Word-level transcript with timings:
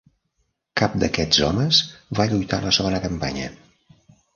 Cap 0.81 0.95
d'aquests 1.03 1.43
homes 1.49 1.83
va 2.21 2.29
lluitar 2.35 2.61
a 2.63 2.67
la 2.67 2.77
segona 2.83 3.07
campanya. 3.09 3.51